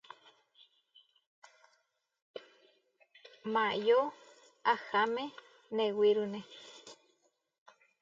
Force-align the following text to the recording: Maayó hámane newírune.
Maayó 3.53 3.99
hámane 4.67 5.25
newírune. 5.75 6.41